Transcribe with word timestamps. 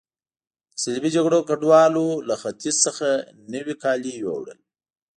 د 0.73 0.75
صلیبي 0.83 1.09
جګړو 1.15 1.37
ګډوالو 1.49 2.05
له 2.27 2.35
ختیځ 2.41 2.75
څخه 2.85 3.07
نوي 3.53 3.75
کالي 3.83 4.11
یوړل. 4.23 4.59